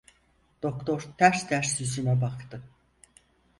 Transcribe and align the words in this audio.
Doktor, 0.65 1.03
ters 1.17 1.47
ters 1.47 1.79
yüzüme 1.81 2.21
baktı. 2.21 2.61